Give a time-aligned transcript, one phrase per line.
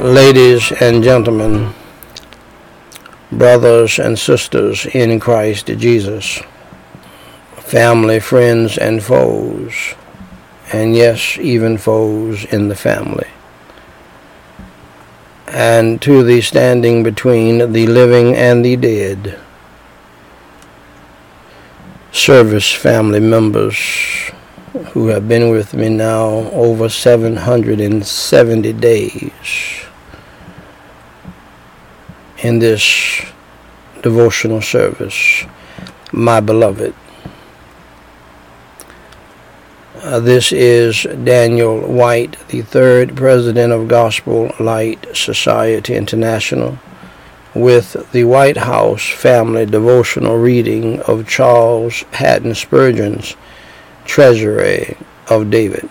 [0.00, 1.74] Ladies and gentlemen,
[3.30, 6.40] brothers and sisters in Christ Jesus,
[7.56, 9.94] family, friends, and foes,
[10.72, 13.28] and yes, even foes in the family,
[15.46, 19.38] and to the standing between the living and the dead,
[22.10, 23.76] service family members
[24.92, 29.79] who have been with me now over 770 days
[32.42, 33.22] in this
[34.02, 35.44] devotional service,
[36.12, 36.94] my beloved.
[40.02, 46.78] Uh, this is Daniel Whyte, the third president of Gospel Light Society International,
[47.54, 53.36] with the Whyte House Family Devotional reading of Charles Haddon Spurgeon's
[54.06, 54.96] Treasury
[55.28, 55.88] of David.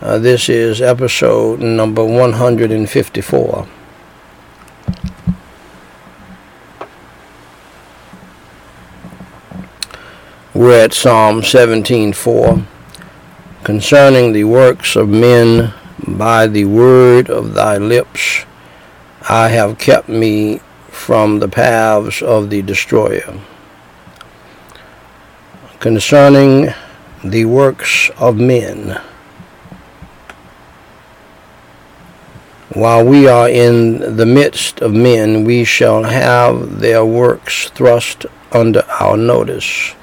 [0.00, 3.68] Uh, this is episode number 154.
[10.58, 12.66] We're at Psalm 17:4
[13.62, 15.72] concerning the works of men
[16.04, 18.44] by the word of thy lips
[19.28, 23.38] I have kept me from the paths of the destroyer.
[25.78, 26.74] Concerning
[27.22, 29.00] the works of men
[32.70, 38.82] while we are in the midst of men we shall have their works thrust under
[38.98, 39.94] our notice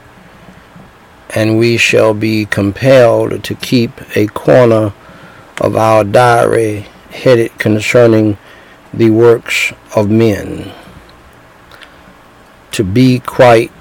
[1.34, 4.94] and we shall be compelled to keep a corner
[5.62, 8.38] of our diary headed concerning
[8.94, 10.72] the works of men.
[12.72, 13.72] To be quite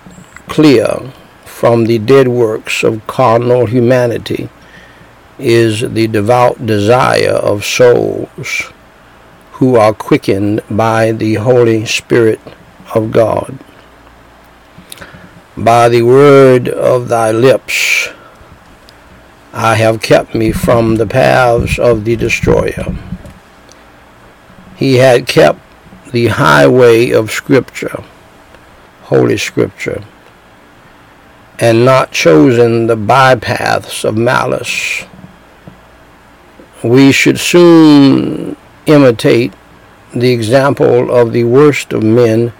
[0.48, 1.12] clear
[1.44, 4.48] from the dead works of carnal humanity
[5.38, 8.72] is the devout desire of souls
[9.52, 12.40] who are quickened by the Holy Spirit
[12.94, 13.58] of God
[15.56, 18.08] by the word of thy lips
[19.52, 22.92] I have kept me from the paths of the destroyer.
[24.74, 25.60] He had kept
[26.10, 28.02] the highway of Scripture,
[29.02, 30.02] Holy Scripture,
[31.60, 35.04] and not chosen the bypaths of malice.
[36.82, 38.56] We should soon
[38.86, 39.52] imitate
[40.12, 42.52] the example of the worst of men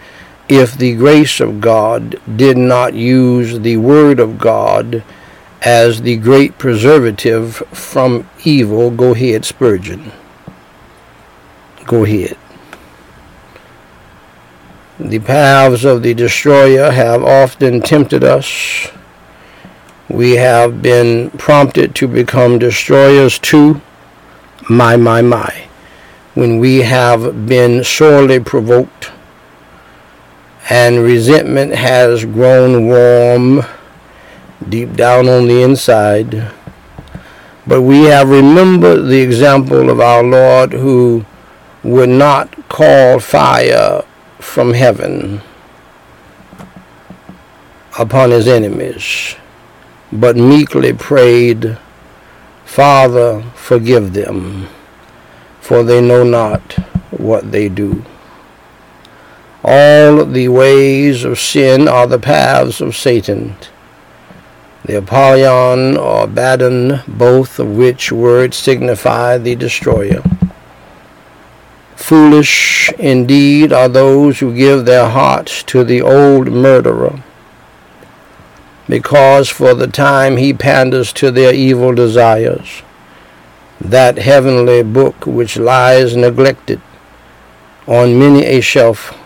[0.49, 5.03] if the grace of God did not use the Word of God
[5.63, 10.13] as the great preservative from evil, go ahead, Spurgeon.
[11.87, 12.37] Go ahead.
[15.01, 18.89] The paths of the destroyer have often tempted us.
[20.09, 23.81] We have been prompted to become destroyers too.
[24.69, 25.67] My, my, my.
[26.35, 29.11] When we have been sorely provoked
[30.71, 33.63] and resentment has grown warm
[34.69, 36.51] deep down on the inside.
[37.67, 41.25] But we have remembered the example of our Lord who
[41.83, 44.03] would not call fire
[44.39, 45.43] from heaven
[47.99, 49.37] upon his enemies,
[50.13, 51.79] but meekly prayed,
[52.65, 54.69] Father, forgive them,
[55.61, 56.73] for they know not
[57.11, 58.05] what they do.
[59.67, 63.57] All the ways of sin are the paths of Satan.
[64.85, 70.23] The Apollyon or Abaddon, both of which words signify the destroyer.
[71.97, 77.23] Foolish indeed are those who give their hearts to the old murderer,
[78.87, 82.83] because for the time he panders to their evil desires.
[83.81, 86.83] That heavenly book which lies neglected
[87.87, 89.19] on many a shelf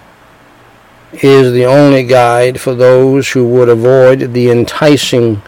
[1.12, 5.42] is the only guide for those who would avoid the enticing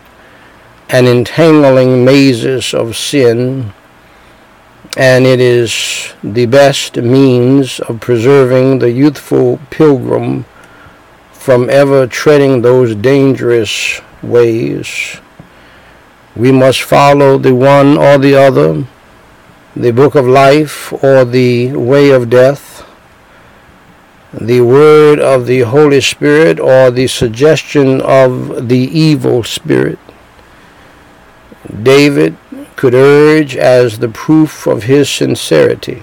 [0.88, 3.72] and entangling mazes of sin,
[4.96, 10.44] and it is the best means of preserving the youthful pilgrim
[11.32, 15.20] from ever treading those dangerous ways.
[16.34, 18.86] We must follow the one or the other,
[19.76, 22.69] the book of life or the way of death
[24.32, 29.98] the word of the Holy Spirit or the suggestion of the evil spirit.
[31.82, 32.36] David
[32.76, 36.02] could urge as the proof of his sincerity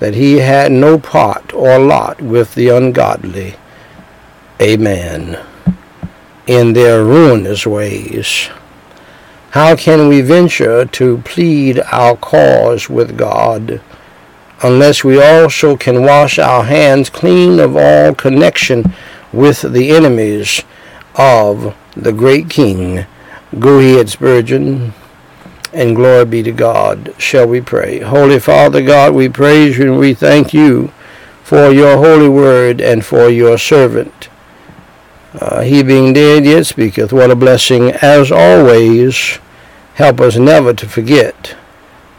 [0.00, 3.54] that he had no part or lot with the ungodly.
[4.60, 5.42] Amen.
[6.46, 8.50] In their ruinous ways.
[9.50, 13.80] How can we venture to plead our cause with God
[14.64, 18.94] unless we also can wash our hands clean of all connection
[19.30, 20.62] with the enemies
[21.16, 23.06] of the great King?
[23.58, 24.94] Go ahead, Spurgeon,
[25.74, 27.14] and glory be to God.
[27.18, 28.00] Shall we pray?
[28.00, 30.90] Holy Father God, we praise you and we thank you
[31.42, 34.30] for your holy word and for your servant.
[35.38, 37.12] Uh, he being dead yet speaketh.
[37.12, 37.90] What a blessing.
[37.90, 39.38] As always,
[39.96, 41.54] help us never to forget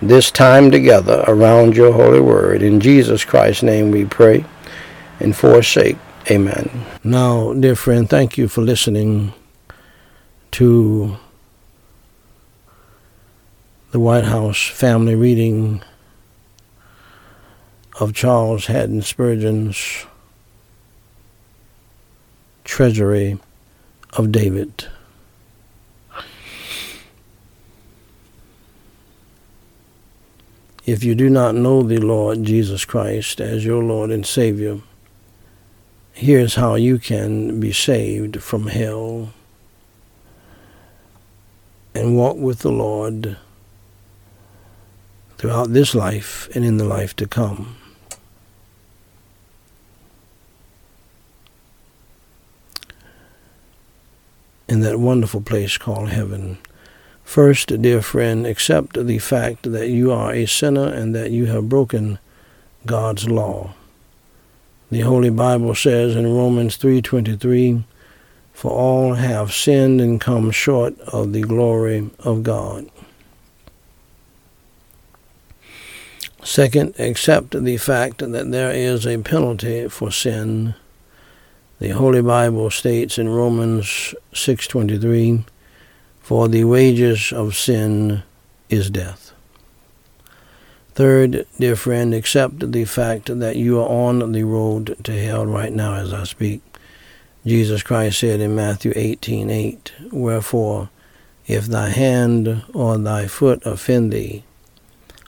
[0.02, 2.62] this time together around your holy word.
[2.62, 4.46] In Jesus Christ's name we pray
[5.20, 5.98] and forsake.
[6.30, 6.86] Amen.
[7.04, 9.34] Now, dear friend, thank you for listening
[10.52, 11.18] to
[13.92, 15.84] the Whyte House family reading
[18.00, 20.06] of Charles Haddon Spurgeon's
[22.64, 23.40] treasury
[24.14, 24.88] of David.
[30.86, 34.82] If you do not know the Lord Jesus Christ as your Lord and Savior,
[36.14, 39.34] here's how you can be saved from hell
[41.96, 43.38] and walk with the Lord
[45.38, 47.78] throughout this life and in the life to come.
[54.68, 56.58] in that wonderful place called heaven.
[57.26, 61.68] First, dear friend, accept the fact that you are a sinner and that you have
[61.68, 62.20] broken
[62.86, 63.74] God's law.
[64.90, 67.84] The Holy Bible says in Romans 3:23,
[68.54, 72.86] "For all have sinned and come short of the glory of God."
[76.44, 80.76] Second, accept the fact that there is a penalty for sin
[81.78, 85.44] the Holy Bible states in Romans 6:23,
[86.26, 88.24] "For the wages of sin
[88.68, 89.32] is death."
[90.96, 95.72] Third, dear friend, accept the fact that you are on the road to hell right
[95.72, 96.62] now as I speak.
[97.46, 100.90] Jesus Christ said in Matthew 18:8, "Wherefore,
[101.46, 104.46] if thy hand or thy foot offend thee,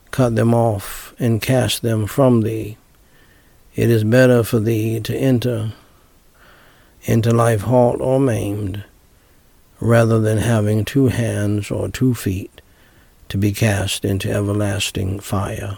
[0.09, 2.75] cut them off and cast them from thee.
[3.75, 5.73] It is better for thee to enter
[7.03, 8.83] into life halt or maimed,
[9.79, 12.61] rather than having two hands or two feet
[13.29, 15.77] to be cast into everlasting fire.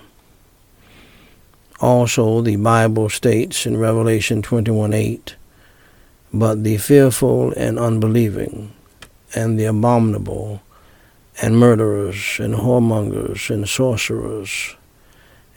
[1.81, 5.35] Also, the Bible states in Revelation 21:8,
[6.31, 8.71] But the fearful and unbelieving,
[9.33, 10.61] and the abominable,
[11.41, 14.75] and murderers, and whoremongers, and sorcerers,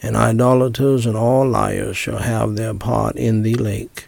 [0.01, 4.07] and idolaters, and all liars shall have their part in the lake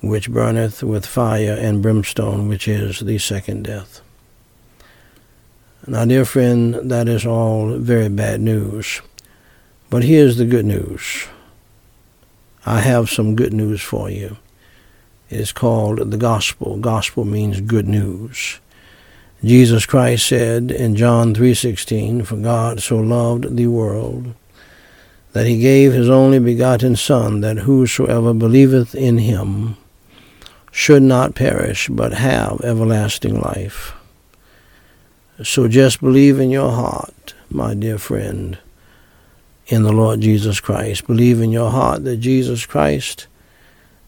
[0.00, 4.00] which burneth with fire and brimstone, which is the second death.
[5.86, 9.00] Now, dear friend, that is all very bad news.
[9.88, 11.26] But here's the good news.
[12.64, 14.36] I have some good news for you.
[15.30, 16.76] It is called the gospel.
[16.76, 18.60] Gospel means good news.
[19.42, 24.34] Jesus Christ said in John 3:16, "For God so loved the world
[25.32, 29.76] that he gave his only begotten son that whosoever believeth in him
[30.70, 33.94] should not perish, but have everlasting life.
[35.42, 38.58] So just believe in your heart, my dear friend,
[39.66, 41.06] in the Lord Jesus Christ.
[41.06, 43.26] Believe in your heart that Jesus Christ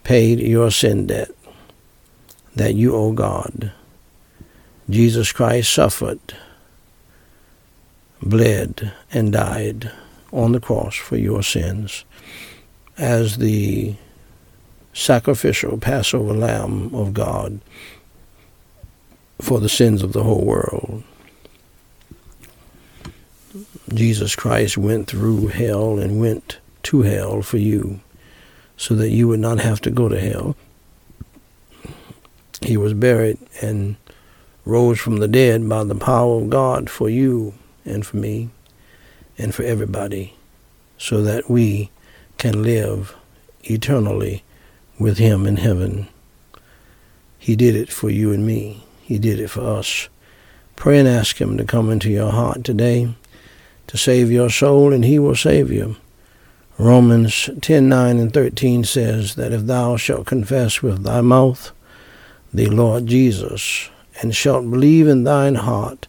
[0.05, 1.31] paid your sin debt
[2.55, 3.73] that you owe God.
[4.91, 6.21] Jesus Christ suffered,
[8.21, 9.91] bled, and died
[10.33, 12.05] on the cross for your sins
[12.99, 13.95] as the
[14.93, 17.61] sacrificial Passover lamb of God
[19.41, 21.03] for the sins of the whole world.
[23.93, 28.01] Jesus Christ went through hell and went to hell for you
[28.77, 30.57] so that you would not have to go to hell.
[32.63, 33.97] He was buried and
[34.65, 38.51] rose from the dead by the power of God for you and for me
[39.37, 40.35] and for everybody
[40.99, 41.91] so that we
[42.39, 43.17] can live
[43.65, 44.45] eternally
[45.03, 46.09] with him in heaven.
[47.39, 48.85] He did it for you and me.
[49.03, 50.09] He did it for us.
[50.77, 53.15] Pray and ask him to come into your heart today
[53.89, 55.97] to save your soul, and he will save you.
[56.79, 61.73] Romans 10 9 and 13 says that if thou shalt confess with thy mouth
[62.55, 63.91] the Lord Jesus,
[64.21, 66.09] and shalt believe in thine heart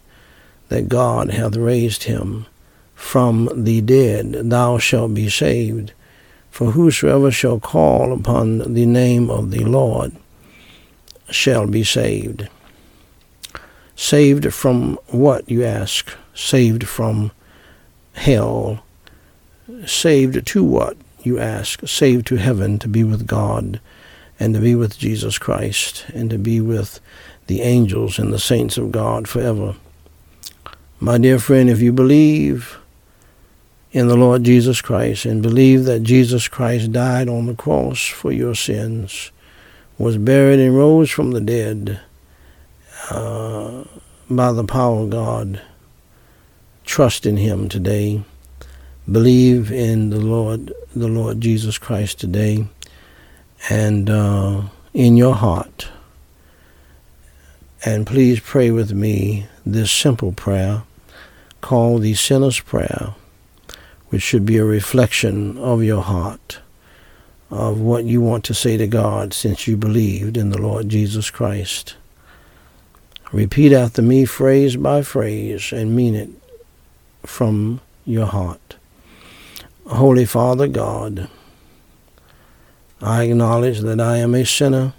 [0.68, 2.46] that God hath raised him
[2.94, 5.92] from the dead, thou shalt be saved.
[6.54, 10.12] For whosoever shall call upon the name of the Lord
[11.28, 12.48] shall be saved.
[13.96, 16.16] Saved from what, you ask?
[16.32, 17.32] Saved from
[18.12, 18.84] hell.
[19.84, 21.88] Saved to what, you ask?
[21.88, 23.80] Saved to heaven, to be with God,
[24.38, 27.00] and to be with Jesus Christ, and to be with
[27.48, 29.74] the angels and the saints of God forever.
[31.00, 32.78] My dear friend, if you believe
[33.94, 38.32] in the Lord Jesus Christ and believe that Jesus Christ died on the cross for
[38.32, 39.30] your sins,
[39.96, 42.00] was buried and rose from the dead
[43.08, 43.84] uh,
[44.28, 45.62] by the power of God,
[46.84, 48.24] trust in Him today.
[49.10, 52.66] Believe in the Lord, the Lord Jesus Christ today,
[53.70, 55.88] and uh, in your heart.
[57.84, 60.82] And please pray with me this simple prayer
[61.60, 63.14] called the Sinner's Prayer,
[64.08, 66.60] which should be a reflection of your heart,
[67.50, 71.30] of what you want to say to God since you believed in the Lord Jesus
[71.30, 71.96] Christ.
[73.32, 76.30] Repeat after me phrase by phrase and mean it
[77.24, 78.76] from your heart.
[79.86, 81.28] Holy Father God,
[83.02, 84.94] I acknowledge that I am a sinner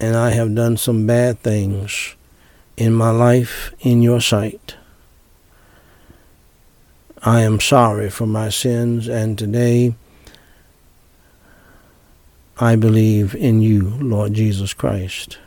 [0.00, 2.16] and I have done some bad things
[2.76, 4.76] in my life in your sight.
[7.22, 9.94] I am sorry for my sins, and today
[12.60, 15.38] I believe in you, Lord Jesus Christ.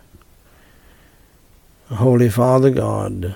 [1.87, 3.35] Holy Father God,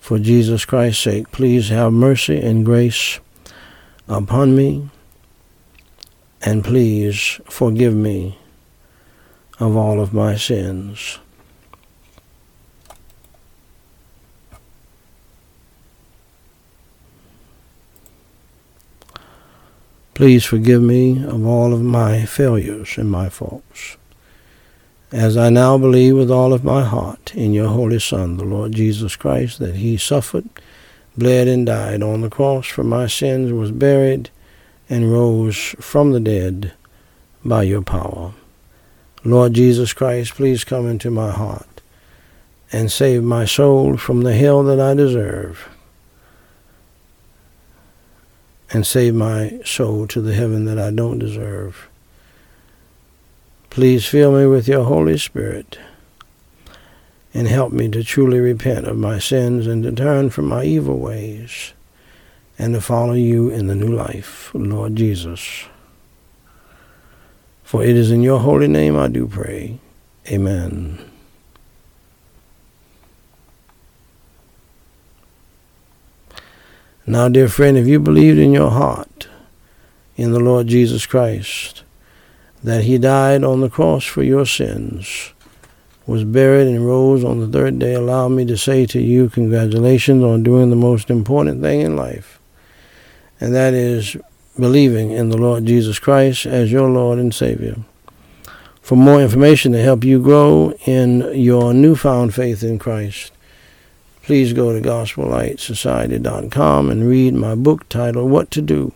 [0.00, 3.20] for Jesus Christ's sake, please have mercy and grace
[4.08, 4.88] upon me,
[6.40, 8.38] and please forgive me
[9.60, 11.18] of all of my sins.
[20.14, 23.96] Please forgive me of all of my failures and my faults.
[25.10, 28.70] As I now believe with all of my heart in your Holy Son, the Lord
[28.72, 30.48] Jesus Christ, that he suffered,
[31.16, 34.30] bled, and died on the cross for my sins, was buried,
[34.88, 36.72] and rose from the dead
[37.44, 38.34] by your power.
[39.24, 41.80] Lord Jesus Christ, please come into my heart
[42.70, 45.68] and save my soul from the hell that I deserve
[48.74, 51.88] and save my soul to the heaven that I don't deserve.
[53.70, 55.78] Please fill me with your Holy Spirit
[57.32, 60.98] and help me to truly repent of my sins and to turn from my evil
[60.98, 61.72] ways
[62.58, 65.64] and to follow you in the new life, Lord Jesus.
[67.62, 69.78] For it is in your holy name I do pray.
[70.28, 70.98] Amen.
[77.06, 79.28] Now, dear friend, if you believed in your heart
[80.16, 81.82] in the Lord Jesus Christ,
[82.62, 85.34] that he died on the cross for your sins,
[86.06, 90.24] was buried and rose on the third day, allow me to say to you, congratulations
[90.24, 92.40] on doing the most important thing in life,
[93.38, 94.16] and that is
[94.58, 97.76] believing in the Lord Jesus Christ as your Lord and Savior.
[98.80, 103.33] For more information to help you grow in your newfound faith in Christ,
[104.24, 108.94] please go to gospellightsociety.com and read my book titled What to Do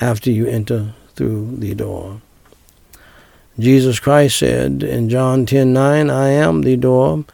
[0.00, 2.22] After You Enter Through the Door.
[3.58, 7.26] Jesus Christ said in John 10:9, I am the door.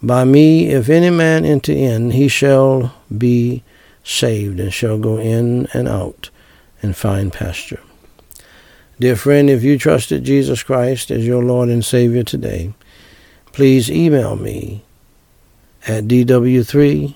[0.00, 3.64] By me, if any man enter in, he shall be
[4.04, 6.30] saved and shall go in and out
[6.82, 7.80] and find pasture.
[9.00, 12.72] Dear friend, if you trusted Jesus Christ as your Lord and Savior today,
[13.52, 14.84] please email me
[15.86, 17.14] at dw3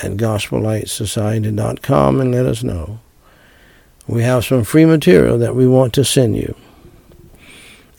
[0.00, 3.00] at gospellightsociety.com and let us know.
[4.06, 6.54] We have some free material that we want to send you.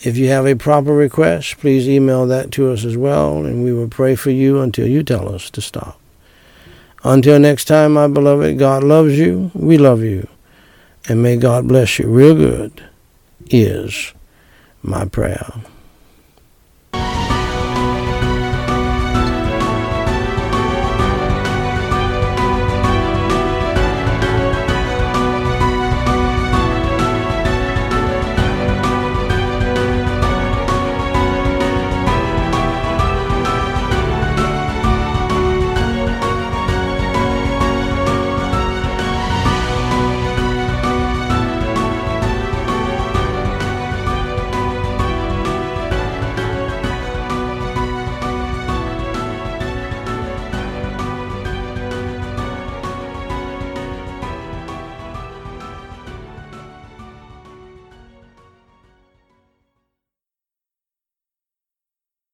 [0.01, 3.73] If you have a proper request, please email that to us as well, and we
[3.73, 5.99] will pray for you until you tell us to stop.
[7.03, 10.27] Until next time, my beloved, God loves you, we love you,
[11.07, 12.83] and may God bless you real good,
[13.49, 14.13] is
[14.81, 15.53] my prayer.